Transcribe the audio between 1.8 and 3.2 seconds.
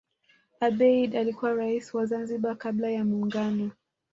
wa zanzibar kabla ya